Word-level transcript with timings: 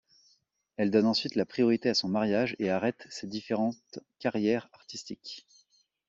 Elle 0.77 0.89
donne 0.89 1.05
ensuite 1.05 1.35
la 1.35 1.45
priorité 1.45 1.87
à 1.89 1.93
son 1.93 2.07
mariage 2.09 2.55
et 2.57 2.71
arrête 2.71 3.05
ses 3.11 3.27
différentes 3.27 3.99
carrières 4.17 4.67
artistiques. 4.73 5.45